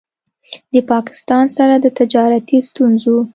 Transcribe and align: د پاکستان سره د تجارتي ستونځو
د 0.73 0.75
پاکستان 0.91 1.45
سره 1.57 1.75
د 1.79 1.85
تجارتي 1.99 2.57
ستونځو 2.69 3.17